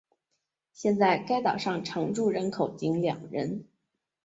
[0.73, 3.65] 现在该岛上常住人口仅两人。